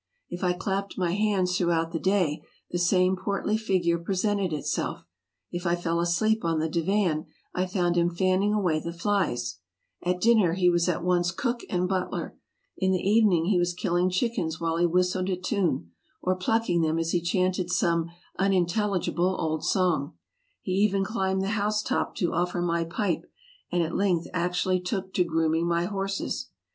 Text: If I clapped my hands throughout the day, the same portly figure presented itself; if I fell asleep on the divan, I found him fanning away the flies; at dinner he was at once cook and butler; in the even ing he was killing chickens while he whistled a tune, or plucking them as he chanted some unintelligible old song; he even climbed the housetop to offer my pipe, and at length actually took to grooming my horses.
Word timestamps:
If 0.31 0.43
I 0.43 0.53
clapped 0.53 0.97
my 0.97 1.11
hands 1.11 1.55
throughout 1.55 1.91
the 1.91 1.99
day, 1.99 2.41
the 2.71 2.79
same 2.79 3.15
portly 3.15 3.55
figure 3.55 3.99
presented 3.99 4.51
itself; 4.51 5.05
if 5.51 5.67
I 5.67 5.75
fell 5.75 5.99
asleep 5.99 6.43
on 6.43 6.57
the 6.57 6.67
divan, 6.67 7.27
I 7.53 7.67
found 7.67 7.97
him 7.97 8.09
fanning 8.09 8.51
away 8.51 8.79
the 8.79 8.93
flies; 8.93 9.59
at 10.01 10.19
dinner 10.19 10.53
he 10.53 10.71
was 10.71 10.89
at 10.89 11.03
once 11.03 11.29
cook 11.29 11.59
and 11.69 11.87
butler; 11.87 12.35
in 12.75 12.89
the 12.91 12.97
even 12.97 13.31
ing 13.31 13.45
he 13.45 13.59
was 13.59 13.75
killing 13.75 14.09
chickens 14.09 14.59
while 14.59 14.77
he 14.77 14.87
whistled 14.87 15.29
a 15.29 15.35
tune, 15.37 15.91
or 16.19 16.35
plucking 16.35 16.81
them 16.81 16.97
as 16.97 17.11
he 17.11 17.21
chanted 17.21 17.69
some 17.69 18.09
unintelligible 18.39 19.35
old 19.39 19.63
song; 19.63 20.15
he 20.63 20.71
even 20.71 21.03
climbed 21.05 21.43
the 21.43 21.49
housetop 21.49 22.15
to 22.15 22.33
offer 22.33 22.59
my 22.63 22.83
pipe, 22.83 23.29
and 23.71 23.83
at 23.83 23.93
length 23.95 24.25
actually 24.33 24.79
took 24.79 25.13
to 25.13 25.23
grooming 25.23 25.67
my 25.67 25.85
horses. 25.85 26.47